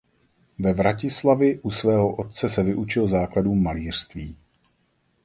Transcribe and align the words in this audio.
Ve 0.59 0.71
Vratislavi 0.79 1.59
u 1.63 1.71
svého 1.71 2.15
otce 2.15 2.49
se 2.49 2.63
vyučil 2.63 3.07
základům 3.07 3.63
malířství. 3.63 4.35